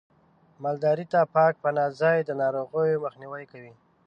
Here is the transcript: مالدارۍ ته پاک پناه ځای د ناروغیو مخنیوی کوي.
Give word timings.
مالدارۍ 0.63 1.05
ته 1.13 1.19
پاک 1.35 1.53
پناه 1.63 1.89
ځای 2.01 2.17
د 2.23 2.29
ناروغیو 2.41 3.01
مخنیوی 3.05 3.43
کوي. 3.51 3.73